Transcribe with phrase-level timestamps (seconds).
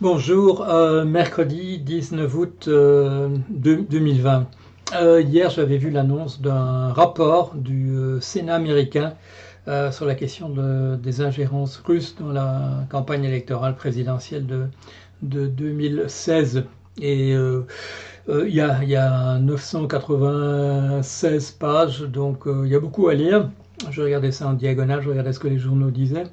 [0.00, 4.46] Bonjour, euh, mercredi 19 août euh, 2020.
[4.94, 9.14] Euh, hier, j'avais vu l'annonce d'un rapport du euh, Sénat américain
[9.66, 14.66] euh, sur la question de, des ingérences russes dans la campagne électorale présidentielle de,
[15.22, 16.62] de 2016.
[17.02, 17.66] Et euh,
[18.28, 23.50] euh, il y, a 996 pages, donc il y a beaucoup à lire.
[23.90, 26.28] Je regardais ça en diagonale, je regardais ce que les journaux disaient.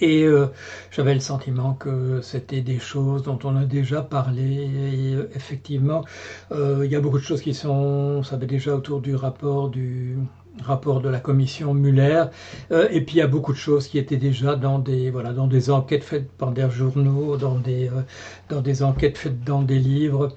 [0.00, 0.46] Et euh,
[0.90, 4.42] j'avais le sentiment que c'était des choses dont on a déjà parlé.
[4.42, 6.04] Et euh, effectivement,
[6.52, 9.70] euh, il y a beaucoup de choses qui sont, on savait déjà autour du rapport
[9.70, 10.18] du
[10.62, 12.24] rapport de la commission Muller.
[12.70, 15.46] et puis il y a beaucoup de choses qui étaient déjà dans des voilà dans
[15.46, 17.90] des enquêtes faites par des journaux, dans des
[18.48, 20.34] dans des enquêtes faites dans des livres.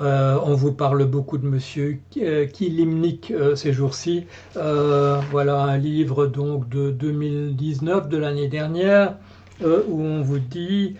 [0.00, 4.26] Euh, on vous parle beaucoup de Monsieur Kilimnik euh, ces jours-ci.
[4.56, 9.16] Euh, voilà un livre donc de 2019 de l'année dernière
[9.64, 10.96] où on vous dit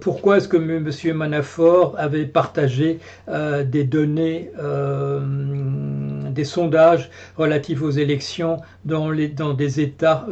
[0.00, 4.50] pourquoi est-ce que Monsieur Manafort avait partagé des données,
[6.32, 10.26] des sondages relatifs aux élections dans, les, dans des États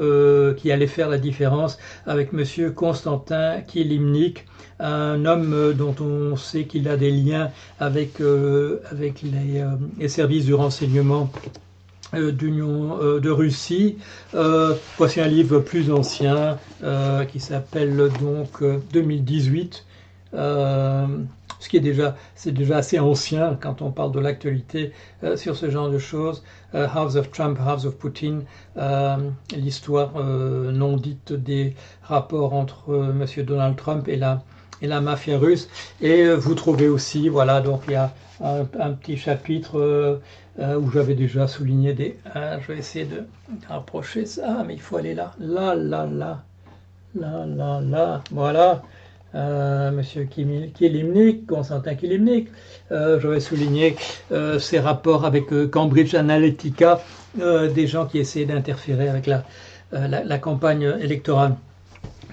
[0.57, 4.47] qui allaient faire la différence avec Monsieur Constantin Kilimnik
[4.81, 10.47] un homme dont on sait qu'il a des liens avec, euh, avec les, euh, services
[10.47, 11.31] du renseignement
[12.15, 13.99] euh, d'Union euh, de Russie.
[14.35, 16.59] Euh, voici un livre plus ancien
[17.31, 19.85] qui s'appelle donc 2018.
[21.61, 24.93] Ce qui est déjà, c'est déjà assez ancien quand on parle de l'actualité
[25.37, 26.43] sur ce genre de choses.
[26.73, 28.41] House of Trump, House of Putin,
[29.55, 34.43] l'histoire non dite des rapports entre Monsieur Donald Trump et la
[34.83, 35.69] et la mafia russe.
[36.01, 40.21] Et euh, vous trouvez aussi, voilà, donc il y a un, petit chapitre euh,
[40.59, 42.19] euh, où j'avais déjà souligné des.
[42.35, 43.25] Je vais essayer de
[43.69, 46.43] rapprocher ça, mais il faut aller là, là, là, là,
[47.15, 48.83] là, là, là, voilà.
[49.35, 52.49] Euh, Monsieur Kilimnik, Constantin Kilimnik,
[52.91, 53.97] euh, j'aurais souligné
[54.33, 57.01] euh, ses rapports avec Cambridge Analytica,
[57.37, 61.55] des gens qui essaient d'interférer avec la, campagne électorale.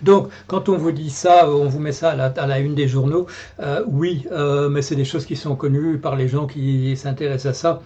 [0.02, 3.28] Donc, quand on vous dit ça, on vous met ça à la, une des journaux,
[3.60, 7.52] euh, oui, euh, mais c'est des choses qui sont connues par les gens qui s'intéressent
[7.52, 7.82] à ça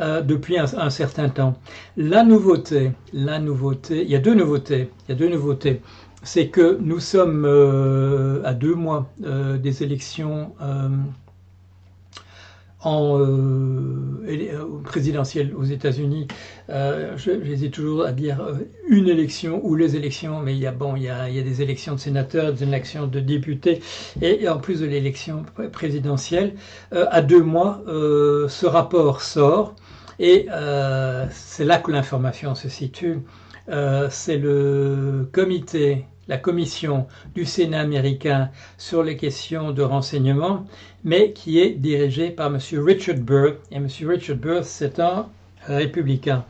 [0.00, 1.54] euh, depuis un, un, certain temps.
[1.96, 5.80] La nouveauté, la nouveauté, il y a deux nouveautés, il y a deux nouveautés.
[6.22, 10.88] C'est que nous sommes euh, à deux mois euh, des élections euh,
[14.84, 16.28] présidentielle aux États-Unis,
[17.16, 18.46] j'hésite toujours à dire
[18.88, 21.96] une élection ou les élections, mais il y a bon, il y a, des élections
[21.96, 23.80] de sénateurs, des élections de députés,
[24.22, 26.54] et, en plus de l'élection présidentielle,
[26.92, 29.74] à deux mois, ce rapport sort,
[30.20, 30.46] et
[31.30, 33.18] c'est là que l'information se situe.
[33.68, 40.66] C'est le comité la commission du Sénat américain sur les questions de renseignement,
[41.04, 42.58] mais qui est dirigée par M.
[42.84, 43.54] Richard Burr.
[43.70, 43.88] Et M.
[44.02, 45.28] Richard Burr, c'est un
[45.66, 46.44] républicain.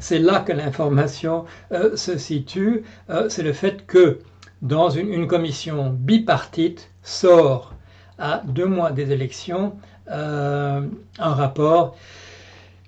[0.00, 2.82] C'est là que l'information euh, se situe.
[3.10, 4.18] Euh, c'est le fait que
[4.62, 7.74] dans une, une, commission bipartite sort
[8.18, 9.76] à deux mois des élections
[10.10, 10.82] euh,
[11.18, 11.96] un rapport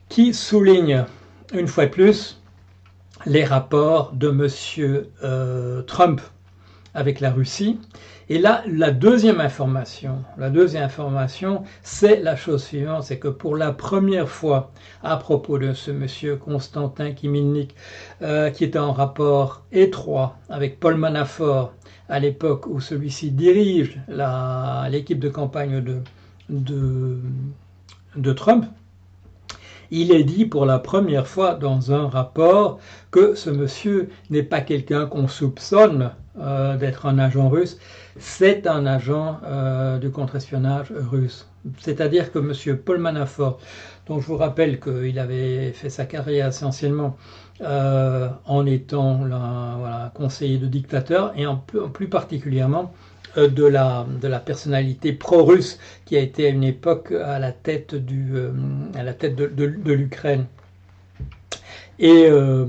[0.08, 1.04] qui souligne
[1.52, 2.40] une fois de plus
[3.26, 5.04] les rapports de M.
[5.22, 6.20] Euh, Trump
[6.94, 7.78] avec la Russie.
[8.28, 13.56] Et là, la deuxième information, la deuxième information, c'est la chose suivante, c'est que pour
[13.56, 14.72] la première fois,
[15.02, 17.74] à propos de ce monsieur Constantin Kimilnik,
[18.22, 21.72] euh, qui est en rapport étroit avec Paul Manafort,
[22.08, 24.00] à l'époque où celui-ci dirige
[24.90, 25.82] l'équipe de campagne
[26.48, 27.18] de,
[28.16, 28.66] de Trump,
[29.90, 32.78] il est dit pour la première fois dans un rapport
[33.10, 37.78] que ce monsieur n'est pas quelqu'un qu'on soupçonne euh, d'être un agent russe,
[38.18, 41.48] c'est un agent euh, du contre-espionnage russe.
[41.78, 43.58] C'est-à-dire que monsieur Paul Manafort,
[44.06, 47.16] dont je vous rappelle qu'il avait fait sa carrière essentiellement
[47.62, 49.20] euh, en étant
[50.14, 51.46] conseiller de dictateur et
[51.94, 52.92] plus particulièrement
[53.36, 57.94] de la, de la personnalité pro-russe qui a été à une époque à la tête,
[57.94, 58.52] du, euh,
[58.94, 60.46] à la tête de, l'Ukraine.
[61.98, 62.66] Et euh,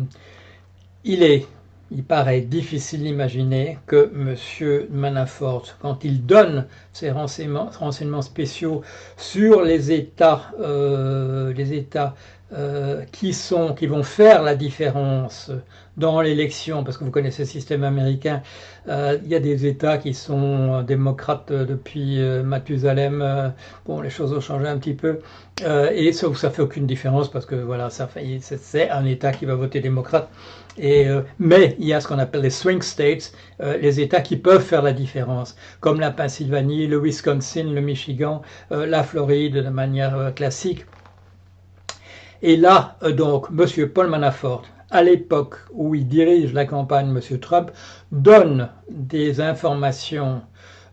[1.04, 1.46] il est,
[1.92, 4.88] il paraît difficile d'imaginer que M.
[4.92, 8.82] Manafort, quand il donne ses renseignements, spéciaux
[9.16, 12.16] sur les États, euh, les États
[12.54, 15.52] euh, qui sont, qui vont faire la différence
[15.98, 18.42] dans l'élection, parce que vous connaissez le système américain,
[18.88, 23.54] euh, il y a des États qui sont démocrates depuis euh, Mathusalem.
[23.86, 25.20] bon, les choses ont changé un petit peu,
[25.92, 29.82] et ça, ça fait aucune différence parce que voilà, c'est un État qui va voter
[29.82, 30.30] démocrate.
[30.78, 31.08] Et,
[31.40, 34.84] mais il y a ce qu'on appelle les swing states, les États qui peuvent faire
[34.84, 40.86] la différence, comme la Pennsylvanie, le Wisconsin, le Michigan, la Floride de manière classique.
[42.42, 43.90] Et là, euh, donc, M.
[43.90, 47.40] Paul Manafort, à l'époque où il dirige la campagne, M.
[47.40, 47.72] Trump,
[48.12, 50.42] donne des informations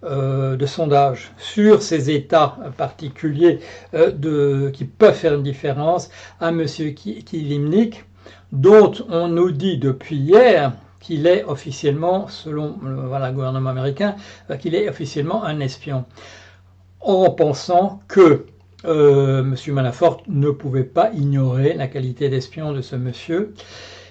[0.05, 3.61] euh, de sondage sur ces États particuliers
[3.95, 6.11] euh, qui peuvent faire une différence
[6.41, 6.67] à M.
[6.67, 8.05] Kilimnik,
[8.53, 14.17] dont on nous dit depuis hier qu'il est officiellement, selon le gouvernement américain,
[14.59, 16.07] qu'il est officiellement un espion,
[17.01, 18.47] en pensant que
[18.87, 23.55] euh, Monsieur Manafort ne pouvait pas ignorer la qualité d'espion de ce monsieur.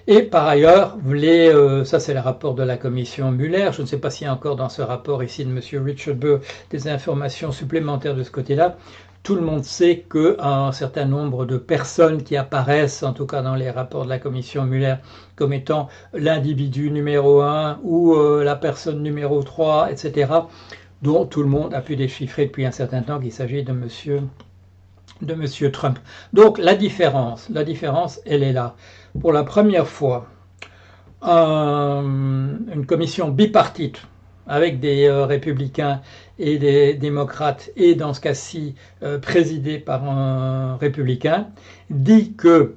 [0.05, 3.99] Et par ailleurs, euh, ça c'est le rapport de la commission Muller, je ne sais
[3.99, 6.39] pas s'il y a encore dans ce rapport ici de Monsieur Richard Burr
[6.71, 8.75] des informations supplémentaires de ce côté-là.
[9.23, 13.55] Tout le monde sait qu'un certain nombre de personnes qui apparaissent, en tout cas dans
[13.55, 14.95] les rapports de la commission Muller,
[15.37, 20.33] comme étant l'individu numéro 1 ou euh, la personne numéro 3, etc.,
[21.01, 24.23] dont tout le monde a pu déchiffrer depuis un certain temps qu'il s'agit de Monsieur
[25.25, 25.71] de M.
[25.71, 25.99] Trump.
[26.33, 28.75] Donc la différence, la différence, elle est là.
[29.19, 30.27] Pour la première fois,
[31.21, 34.01] une commission bipartite
[34.47, 36.01] avec des euh, républicains
[36.37, 41.47] et des démocrates, et dans ce cas-ci euh, présidée par un républicain,
[41.89, 42.75] dit que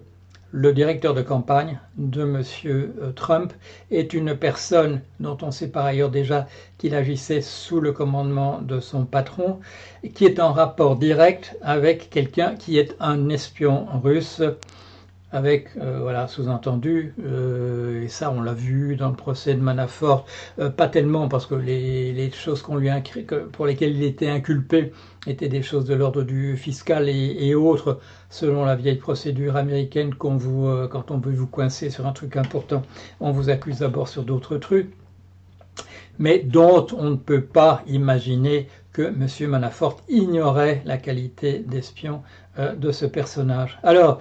[0.57, 2.43] le directeur de campagne de M.
[2.65, 3.53] Euh, Trump
[3.91, 6.47] est une personne dont on sait par ailleurs déjà
[6.79, 9.61] qu'il agissait sous le commandement de son patron,
[10.15, 14.41] qui est en rapport direct avec quelqu'un qui est un espion russe
[15.37, 20.25] avec, euh, voilà, sous-entendu, euh, et ça on l'a vu dans le procès de Manafort,
[20.59, 22.89] euh, pas tellement parce que les, choses lui
[23.53, 24.93] pour lesquelles il était inculpé
[25.27, 28.01] étaient des choses de l'ordre du fiscal et, autres,
[28.31, 32.83] selon la vieille procédure américaine, vous, quand on veut vous coincer sur un truc important,
[33.21, 34.91] on vous accuse d'abord sur d'autres trucs,
[36.19, 39.51] mais dont on ne peut pas imaginer que M.
[39.51, 42.23] Manafort ignorait la qualité d'espion
[42.59, 43.79] de ce personnage.
[43.83, 44.21] Alors,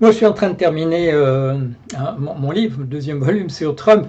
[0.00, 1.58] moi, je suis en train de terminer euh,
[2.18, 4.06] mon, livre, le deuxième volume sur Trump,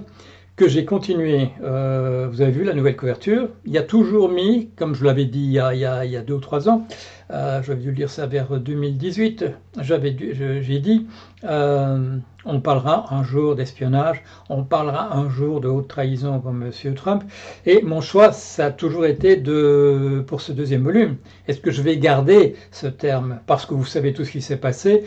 [0.54, 1.48] que j'ai continué.
[1.64, 3.48] Euh, vous avez vu la nouvelle couverture.
[3.64, 6.68] Il y a toujours mis, comme je l'avais dit il y, a, deux ou trois
[6.68, 6.86] ans,
[7.32, 9.46] euh, j'avais dû lire ça vers 2018,
[9.80, 10.16] j'avais
[10.62, 11.08] j'ai dit,
[11.42, 16.94] on parlera un jour d'espionnage, on parlera un jour de haute trahison comme M.
[16.94, 17.24] Trump.
[17.66, 21.16] Et mon choix, ça a toujours été de, pour ce deuxième volume,
[21.48, 23.40] est-ce que je vais garder ce terme?
[23.48, 25.02] Parce que vous savez tout ce qui s'est passé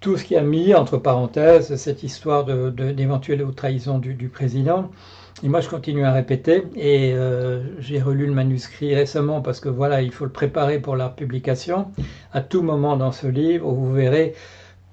[0.00, 4.90] tout ce qui a mis entre parenthèses cette histoire d'éventuelle de, trahison du, président.
[5.42, 9.68] Et moi, je continue à répéter, et euh, j'ai relu le manuscrit récemment parce que
[9.68, 11.88] voilà, il faut le préparer pour la publication.
[12.32, 14.34] À tout moment dans ce livre, vous verrez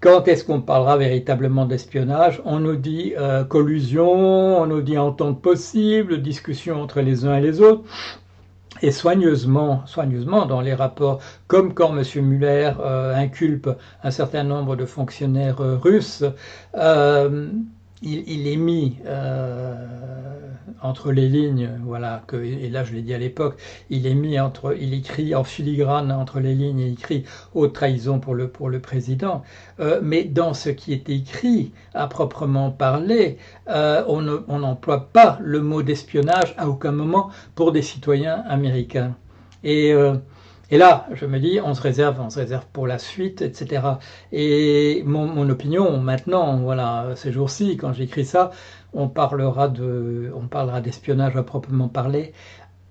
[0.02, 2.42] quand est-ce qu'on parlera véritablement d'espionnage.
[2.46, 7.42] On nous dit euh, collusion, on nous dit entente possible, discussion entre les uns et
[7.42, 7.84] les autres
[8.82, 12.04] et soigneusement, soigneusement dans les rapports, comme quand M.
[12.26, 13.70] Muller euh, inculpe
[14.04, 16.24] un certain nombre de fonctionnaires euh, russes,
[16.76, 17.48] euh,
[18.02, 18.98] il, est mis
[20.82, 23.58] entre les lignes, voilà, que, et là je l'ai dit à l'époque,
[23.90, 27.24] il est mis entre, il écrit en filigrane entre les lignes, il écrit
[27.54, 29.44] haute trahison pour le, pour le président,
[29.80, 33.38] euh, mais dans ce qui est écrit, à proprement parler,
[33.70, 39.16] euh, on n'emploie pas le mot d'espionnage à aucun moment pour des citoyens américains.
[39.64, 40.16] Et, euh,
[40.72, 43.84] et là, je me dis, on se réserve, on se réserve pour la suite, etc.
[44.32, 48.52] Et mon, opinion, maintenant, voilà, ces jours-ci, quand j'écris ça,
[48.94, 52.34] on parlera de, on parlera d'espionnage à proprement parler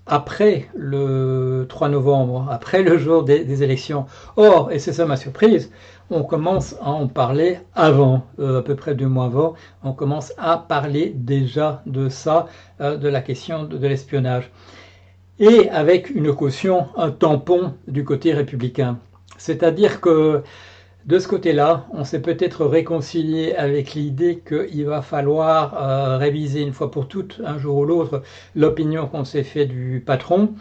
[0.07, 4.07] après le 3 novembre, après le jour des, élections.
[4.37, 5.73] Or, et c'est ça ma surprise,
[6.11, 10.33] on commence à en parler avant, euh, à peu près deux mois avant, on commence
[10.37, 12.47] à parler déjà de ça,
[12.81, 14.50] euh, de la question de l'espionnage.
[15.40, 18.98] Et avec une caution, un tampon du côté républicain.
[19.36, 20.42] C'est-à-dire que
[21.06, 26.72] de ce côté-là, on s'est peut-être réconcilié avec l'idée qu'il va falloir euh, réviser une
[26.72, 28.22] fois pour toutes, un jour ou l'autre,
[28.54, 30.54] l'opinion qu'on s'est fait du patron,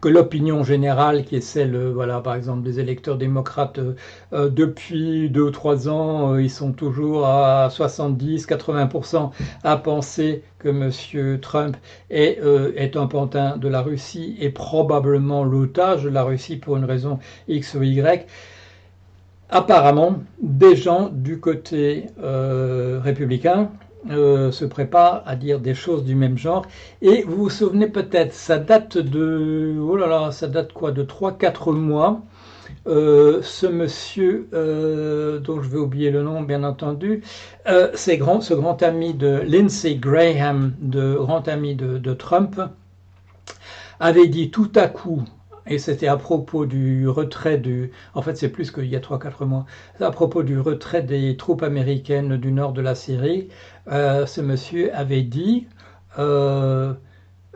[0.00, 3.78] que l'opinion générale, qui est celle, euh, voilà, par exemple, des électeurs démocrates,
[4.32, 9.30] euh, depuis deux ou trois ans, ils sont toujours à 70-80%
[9.62, 11.38] à penser que M.
[11.40, 11.76] Trump
[12.10, 17.18] est, un pantin de la Russie et probablement l'otage de la Russie pour une raison
[17.48, 18.26] X ou Y
[19.48, 23.70] apparemment, des gens du côté euh, républicain
[24.10, 26.66] euh, se préparent à dire des choses du même genre.
[27.02, 31.02] Et vous vous souvenez peut-être, ça date de, oh là là, ça date quoi, de
[31.02, 32.22] 3-4 mois.
[32.88, 37.22] Euh, ce monsieur, dont je vais oublier le nom, bien entendu,
[37.94, 42.60] c'est grand, ce grand ami de Lindsey Graham, de grand ami de Trump,
[44.00, 45.22] avait dit tout à coup,
[45.68, 47.90] et c'était à propos du retrait du...
[48.14, 49.66] En fait, c'est plus qu'il y a 3-4 mois.
[50.00, 53.48] À propos du retrait des troupes américaines du nord de la Syrie,
[53.88, 55.66] euh, ce monsieur avait dit...
[56.18, 56.94] Euh,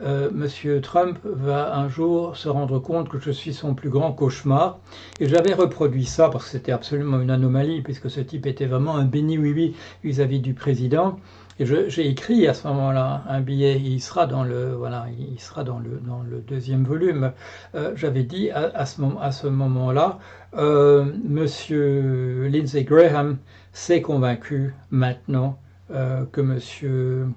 [0.03, 4.13] euh, Monsieur Trump va un jour se rendre compte que je suis son plus grand
[4.13, 4.79] cauchemar.
[5.19, 8.97] Et j'avais reproduit ça parce que c'était absolument une anomalie, puisque ce type était vraiment
[8.97, 11.19] un béni-oui-oui vis-à-vis du président.
[11.63, 15.79] J'ai écrit à ce moment-là un billet, il sera dans le, voilà, il sera dans
[15.79, 17.33] le, dans le deuxième volume.
[17.75, 20.19] Euh, j'avais dit à, ce moment, à ce moment-là,
[20.57, 23.37] euh, Monsieur Lindsey Graham
[23.75, 25.59] s'est convaincu maintenant
[25.91, 27.29] euh, que Monsieur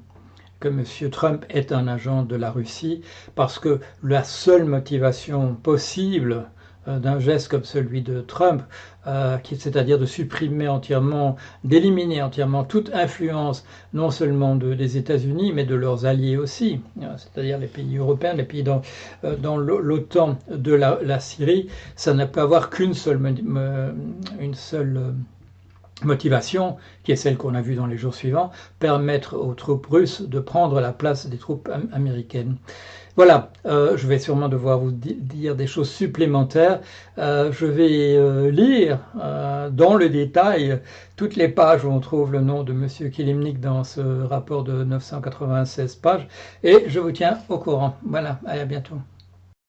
[0.61, 1.09] que M.
[1.11, 3.01] Trump est un agent de la Russie,
[3.35, 6.45] parce que la seule motivation possible
[6.87, 8.61] d'un geste comme celui de Trump,
[9.07, 15.75] euh, c'est-à-dire de supprimer entièrement, d'éliminer entièrement toute influence, non seulement des États-Unis, mais de
[15.75, 18.81] leurs alliés aussi, euh, c'est-à-dire les pays européens, les pays dans,
[19.41, 23.19] dans l'OTAN de la, Syrie, ça ne peut avoir qu'une seule,
[24.39, 25.13] une seule
[26.05, 30.21] motivation, qui est celle qu'on a vue dans les jours suivants, permettre aux troupes russes
[30.21, 32.57] de prendre la place des troupes américaines.
[33.15, 36.81] Voilà, euh, je vais sûrement devoir vous dire des choses supplémentaires.
[37.19, 38.99] Euh, je vais euh, lire
[39.71, 40.79] dans le détail
[41.15, 42.87] toutes les pages où on trouve le nom de M.
[43.11, 46.27] Kilimnik dans ce rapport de 996 pages
[46.63, 47.97] et je vous tiens au courant.
[48.03, 48.95] Voilà, à bientôt.